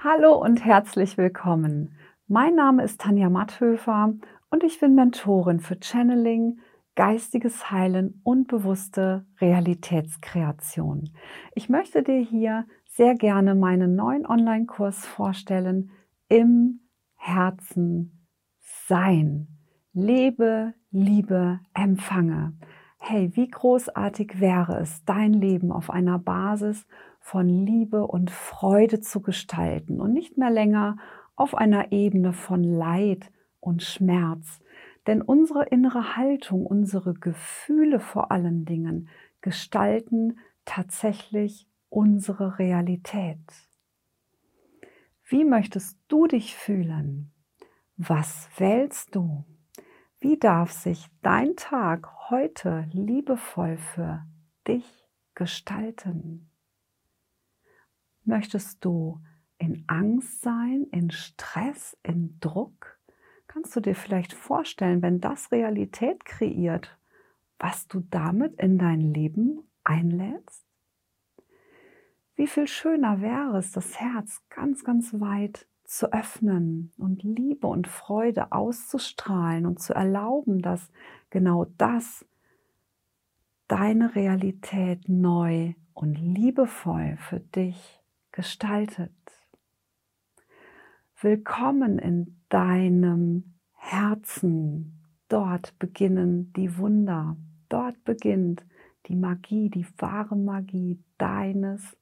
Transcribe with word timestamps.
Hallo 0.00 0.40
und 0.40 0.64
herzlich 0.64 1.18
willkommen. 1.18 1.90
Mein 2.28 2.54
Name 2.54 2.84
ist 2.84 3.00
Tanja 3.00 3.28
Matthöfer 3.30 4.14
und 4.48 4.62
ich 4.62 4.78
bin 4.78 4.94
Mentorin 4.94 5.58
für 5.58 5.76
Channeling, 5.82 6.60
geistiges 6.94 7.72
Heilen 7.72 8.20
und 8.22 8.46
bewusste 8.46 9.26
Realitätskreation. 9.40 11.10
Ich 11.56 11.68
möchte 11.68 12.04
dir 12.04 12.20
hier 12.20 12.64
sehr 12.84 13.16
gerne 13.16 13.56
meinen 13.56 13.96
neuen 13.96 14.24
Online-Kurs 14.24 15.04
vorstellen, 15.04 15.90
im 16.28 16.78
Herzen 17.16 18.24
sein. 18.86 19.48
Lebe, 19.92 20.74
liebe, 20.92 21.58
empfange. 21.74 22.56
Hey, 23.00 23.34
wie 23.34 23.48
großartig 23.48 24.38
wäre 24.38 24.78
es, 24.78 25.04
dein 25.04 25.32
Leben 25.32 25.72
auf 25.72 25.90
einer 25.90 26.20
Basis 26.20 26.86
von 27.28 27.46
Liebe 27.46 28.06
und 28.06 28.30
Freude 28.30 29.00
zu 29.00 29.20
gestalten 29.20 30.00
und 30.00 30.14
nicht 30.14 30.38
mehr 30.38 30.48
länger 30.48 30.96
auf 31.36 31.54
einer 31.54 31.92
Ebene 31.92 32.32
von 32.32 32.64
Leid 32.64 33.30
und 33.60 33.82
Schmerz. 33.82 34.60
Denn 35.06 35.20
unsere 35.20 35.66
innere 35.66 36.16
Haltung, 36.16 36.64
unsere 36.64 37.12
Gefühle 37.12 38.00
vor 38.00 38.32
allen 38.32 38.64
Dingen 38.64 39.10
gestalten 39.42 40.38
tatsächlich 40.64 41.68
unsere 41.90 42.58
Realität. 42.58 43.38
Wie 45.24 45.44
möchtest 45.44 45.98
du 46.08 46.28
dich 46.28 46.56
fühlen? 46.56 47.30
Was 47.98 48.48
wählst 48.56 49.14
du? 49.14 49.44
Wie 50.18 50.38
darf 50.38 50.72
sich 50.72 51.08
dein 51.20 51.56
Tag 51.56 52.30
heute 52.30 52.88
liebevoll 52.90 53.76
für 53.76 54.24
dich 54.66 55.04
gestalten? 55.34 56.47
Möchtest 58.28 58.84
du 58.84 59.22
in 59.56 59.84
Angst 59.86 60.42
sein, 60.42 60.86
in 60.92 61.10
Stress, 61.10 61.96
in 62.02 62.38
Druck? 62.40 62.98
Kannst 63.46 63.74
du 63.74 63.80
dir 63.80 63.94
vielleicht 63.94 64.34
vorstellen, 64.34 65.00
wenn 65.00 65.18
das 65.18 65.50
Realität 65.50 66.26
kreiert, 66.26 66.98
was 67.58 67.88
du 67.88 68.00
damit 68.10 68.60
in 68.60 68.76
dein 68.76 69.00
Leben 69.00 69.66
einlädst? 69.82 70.66
Wie 72.36 72.46
viel 72.46 72.68
schöner 72.68 73.22
wäre 73.22 73.56
es, 73.56 73.72
das 73.72 73.98
Herz 73.98 74.42
ganz, 74.50 74.84
ganz 74.84 75.18
weit 75.18 75.66
zu 75.84 76.12
öffnen 76.12 76.92
und 76.98 77.22
Liebe 77.22 77.66
und 77.66 77.88
Freude 77.88 78.52
auszustrahlen 78.52 79.64
und 79.64 79.80
zu 79.80 79.94
erlauben, 79.94 80.60
dass 80.60 80.90
genau 81.30 81.64
das 81.78 82.26
deine 83.68 84.14
Realität 84.14 85.08
neu 85.08 85.72
und 85.94 86.14
liebevoll 86.16 87.16
für 87.16 87.40
dich 87.40 87.97
gestaltet. 88.38 89.10
Willkommen 91.20 91.98
in 91.98 92.40
deinem 92.48 93.58
Herzen. 93.72 95.02
Dort 95.26 95.76
beginnen 95.80 96.52
die 96.52 96.78
Wunder. 96.78 97.36
Dort 97.68 98.04
beginnt 98.04 98.64
die 99.06 99.16
Magie, 99.16 99.70
die 99.70 99.84
wahre 99.96 100.36
Magie 100.36 101.02
deines 101.18 101.96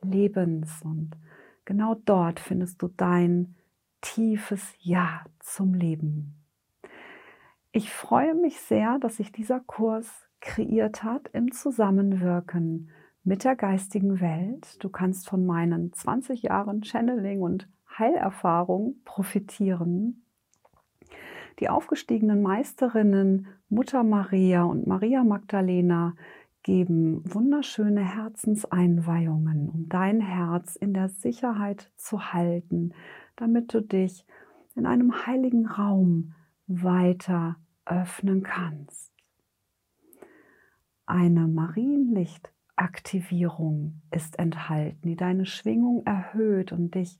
Lebens. 0.00 0.80
Und 0.82 1.18
genau 1.66 1.96
dort 2.06 2.40
findest 2.40 2.80
du 2.80 2.88
dein 2.88 3.54
tiefes 4.00 4.72
Ja 4.80 5.22
zum 5.40 5.74
Leben. 5.74 6.46
Ich 7.72 7.92
freue 7.92 8.34
mich 8.34 8.58
sehr, 8.58 8.98
dass 9.00 9.18
sich 9.18 9.32
dieser 9.32 9.60
Kurs 9.60 10.08
kreiert 10.40 11.02
hat 11.02 11.28
im 11.34 11.52
Zusammenwirken 11.52 12.90
mit 13.24 13.44
der 13.44 13.56
geistigen 13.56 14.20
Welt. 14.20 14.82
Du 14.84 14.90
kannst 14.90 15.28
von 15.28 15.44
meinen 15.46 15.92
20 15.92 16.42
Jahren 16.42 16.84
Channeling 16.84 17.40
und 17.40 17.68
Heilerfahrung 17.98 18.96
profitieren. 19.04 20.24
Die 21.60 21.68
aufgestiegenen 21.68 22.42
Meisterinnen 22.42 23.46
Mutter 23.68 24.02
Maria 24.02 24.64
und 24.64 24.86
Maria 24.86 25.24
Magdalena 25.24 26.14
geben 26.62 27.22
wunderschöne 27.24 28.02
Herzenseinweihungen, 28.02 29.68
um 29.68 29.88
dein 29.88 30.20
Herz 30.20 30.76
in 30.76 30.94
der 30.94 31.08
Sicherheit 31.08 31.92
zu 31.96 32.32
halten, 32.32 32.92
damit 33.36 33.72
du 33.72 33.80
dich 33.80 34.26
in 34.74 34.86
einem 34.86 35.26
heiligen 35.26 35.66
Raum 35.66 36.34
weiter 36.66 37.56
öffnen 37.84 38.42
kannst. 38.42 39.12
Eine 41.06 41.46
Marienlicht 41.46 42.53
Aktivierung 42.76 44.00
ist 44.10 44.38
enthalten, 44.38 45.00
die 45.02 45.16
deine 45.16 45.46
Schwingung 45.46 46.04
erhöht 46.04 46.72
und 46.72 46.94
dich 46.94 47.18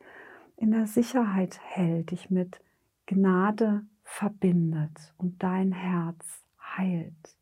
in 0.56 0.70
der 0.70 0.86
Sicherheit 0.86 1.60
hält, 1.62 2.10
dich 2.10 2.30
mit 2.30 2.60
Gnade 3.06 3.84
verbindet 4.02 5.14
und 5.18 5.42
dein 5.42 5.72
Herz 5.72 6.42
heilt. 6.76 7.36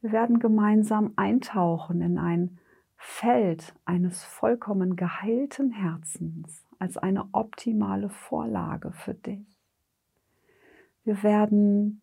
Wir 0.00 0.12
werden 0.12 0.38
gemeinsam 0.38 1.12
eintauchen 1.16 2.00
in 2.00 2.18
ein 2.18 2.58
Feld 2.96 3.74
eines 3.84 4.22
vollkommen 4.24 4.96
geheilten 4.96 5.70
Herzens 5.70 6.64
als 6.78 6.96
eine 6.96 7.28
optimale 7.32 8.08
Vorlage 8.08 8.92
für 8.92 9.14
dich. 9.14 9.46
Wir 11.04 11.22
werden 11.22 12.02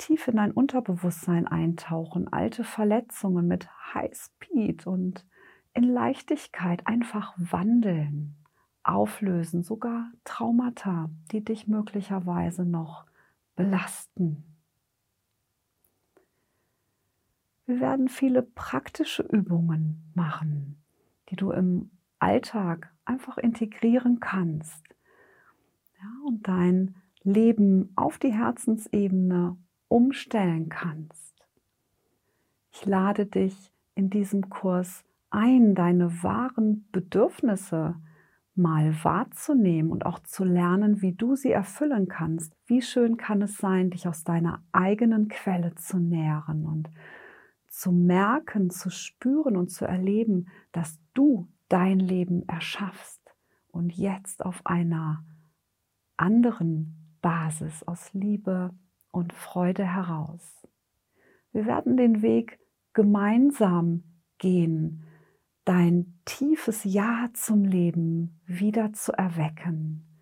tief 0.00 0.28
in 0.28 0.36
dein 0.36 0.50
Unterbewusstsein 0.50 1.46
eintauchen, 1.46 2.32
alte 2.32 2.64
Verletzungen 2.64 3.46
mit 3.46 3.68
High 3.94 4.14
Speed 4.16 4.86
und 4.86 5.26
in 5.74 5.84
Leichtigkeit 5.84 6.86
einfach 6.86 7.34
wandeln, 7.36 8.34
auflösen, 8.82 9.62
sogar 9.62 10.10
Traumata, 10.24 11.10
die 11.30 11.44
dich 11.44 11.68
möglicherweise 11.68 12.64
noch 12.64 13.04
belasten. 13.56 14.44
Wir 17.66 17.80
werden 17.80 18.08
viele 18.08 18.42
praktische 18.42 19.22
Übungen 19.22 20.10
machen, 20.14 20.82
die 21.28 21.36
du 21.36 21.52
im 21.52 21.90
Alltag 22.18 22.92
einfach 23.04 23.38
integrieren 23.38 24.18
kannst 24.18 24.82
ja, 26.00 26.08
und 26.26 26.48
dein 26.48 26.96
Leben 27.22 27.92
auf 27.96 28.18
die 28.18 28.32
Herzensebene 28.32 29.56
umstellen 29.90 30.68
kannst. 30.68 31.34
Ich 32.72 32.86
lade 32.86 33.26
dich 33.26 33.72
in 33.94 34.08
diesem 34.08 34.48
Kurs 34.48 35.04
ein, 35.30 35.74
deine 35.74 36.22
wahren 36.22 36.88
Bedürfnisse 36.92 37.96
mal 38.54 38.94
wahrzunehmen 39.02 39.90
und 39.90 40.06
auch 40.06 40.20
zu 40.20 40.44
lernen, 40.44 41.02
wie 41.02 41.12
du 41.12 41.34
sie 41.34 41.50
erfüllen 41.50 42.08
kannst. 42.08 42.54
Wie 42.66 42.82
schön 42.82 43.16
kann 43.16 43.42
es 43.42 43.56
sein, 43.56 43.90
dich 43.90 44.06
aus 44.06 44.22
deiner 44.22 44.62
eigenen 44.72 45.28
Quelle 45.28 45.74
zu 45.74 45.98
nähren 45.98 46.66
und 46.66 46.88
zu 47.68 47.90
merken, 47.90 48.70
zu 48.70 48.90
spüren 48.90 49.56
und 49.56 49.70
zu 49.70 49.86
erleben, 49.86 50.48
dass 50.72 50.98
du 51.14 51.48
dein 51.68 51.98
Leben 51.98 52.46
erschaffst 52.48 53.20
und 53.68 53.92
jetzt 53.92 54.44
auf 54.44 54.66
einer 54.66 55.24
anderen 56.16 57.16
Basis 57.22 57.82
aus 57.84 58.12
Liebe, 58.12 58.70
und 59.10 59.32
Freude 59.32 59.84
heraus. 59.84 60.66
Wir 61.52 61.66
werden 61.66 61.96
den 61.96 62.22
Weg 62.22 62.58
gemeinsam 62.92 64.04
gehen, 64.38 65.04
dein 65.64 66.18
tiefes 66.24 66.84
Ja 66.84 67.28
zum 67.32 67.64
Leben 67.64 68.40
wieder 68.46 68.92
zu 68.92 69.12
erwecken, 69.12 70.18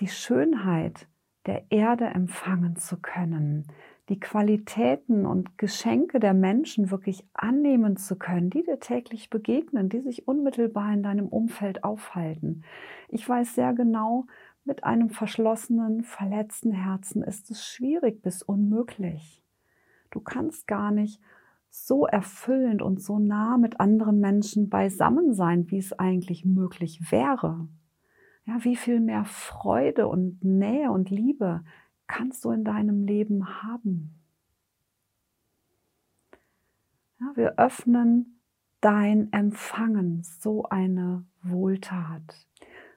die 0.00 0.08
Schönheit 0.08 1.08
der 1.46 1.70
Erde 1.70 2.06
empfangen 2.06 2.76
zu 2.76 2.96
können, 3.00 3.66
die 4.08 4.20
Qualitäten 4.20 5.24
und 5.24 5.56
Geschenke 5.56 6.20
der 6.20 6.34
Menschen 6.34 6.90
wirklich 6.90 7.26
annehmen 7.32 7.96
zu 7.96 8.16
können, 8.16 8.50
die 8.50 8.62
dir 8.62 8.78
täglich 8.78 9.30
begegnen, 9.30 9.88
die 9.88 10.00
sich 10.00 10.28
unmittelbar 10.28 10.92
in 10.92 11.02
deinem 11.02 11.28
Umfeld 11.28 11.84
aufhalten. 11.84 12.64
Ich 13.08 13.26
weiß 13.26 13.54
sehr 13.54 13.72
genau, 13.72 14.26
mit 14.64 14.84
einem 14.84 15.10
verschlossenen, 15.10 16.02
verletzten 16.02 16.72
Herzen 16.72 17.22
ist 17.22 17.50
es 17.50 17.66
schwierig 17.66 18.22
bis 18.22 18.42
unmöglich. 18.42 19.42
Du 20.10 20.20
kannst 20.20 20.66
gar 20.66 20.90
nicht 20.90 21.20
so 21.70 22.06
erfüllend 22.06 22.82
und 22.82 23.02
so 23.02 23.18
nah 23.18 23.58
mit 23.58 23.80
anderen 23.80 24.20
Menschen 24.20 24.68
beisammen 24.68 25.34
sein, 25.34 25.70
wie 25.70 25.78
es 25.78 25.92
eigentlich 25.92 26.44
möglich 26.44 27.10
wäre. 27.10 27.68
Ja, 28.46 28.62
wie 28.62 28.76
viel 28.76 29.00
mehr 29.00 29.24
Freude 29.24 30.06
und 30.06 30.44
Nähe 30.44 30.90
und 30.90 31.10
Liebe 31.10 31.64
kannst 32.06 32.44
du 32.44 32.50
in 32.50 32.64
deinem 32.64 33.04
Leben 33.04 33.62
haben? 33.62 34.14
Ja, 37.18 37.32
wir 37.34 37.58
öffnen 37.58 38.40
dein 38.80 39.32
Empfangen, 39.32 40.22
so 40.22 40.64
eine 40.64 41.24
Wohltat. 41.42 42.46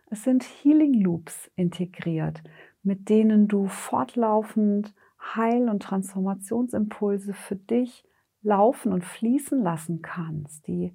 Es 0.09 0.23
sind 0.23 0.43
Healing 0.43 0.93
Loops 0.93 1.51
integriert, 1.55 2.41
mit 2.81 3.09
denen 3.09 3.47
du 3.47 3.67
fortlaufend 3.67 4.93
Heil- 5.19 5.69
und 5.69 5.83
Transformationsimpulse 5.83 7.33
für 7.33 7.57
dich 7.57 8.05
laufen 8.41 8.93
und 8.93 9.03
fließen 9.03 9.61
lassen 9.61 10.01
kannst, 10.01 10.67
die 10.67 10.93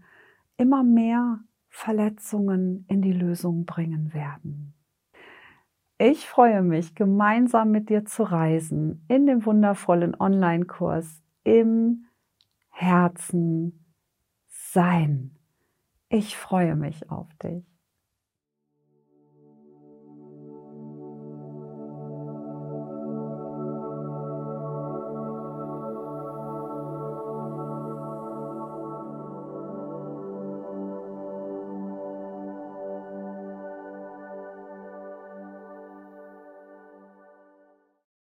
immer 0.57 0.83
mehr 0.83 1.41
Verletzungen 1.69 2.87
in 2.89 3.03
die 3.03 3.13
Lösung 3.13 3.67
bringen 3.67 4.15
werden. 4.15 4.75
Ich 5.99 6.27
freue 6.27 6.63
mich, 6.63 6.95
gemeinsam 6.95 7.71
mit 7.71 7.91
dir 7.91 8.05
zu 8.07 8.23
reisen 8.23 9.05
in 9.09 9.27
dem 9.27 9.45
wundervollen 9.45 10.19
Online-Kurs 10.19 11.23
im 11.45 12.07
Herzen 12.71 13.85
sein. 14.49 15.37
Ich 16.09 16.37
freue 16.37 16.77
mich 16.77 17.11
auf 17.11 17.29
dich. 17.35 17.72